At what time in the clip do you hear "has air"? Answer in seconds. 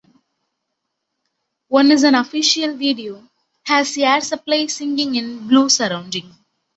3.67-4.19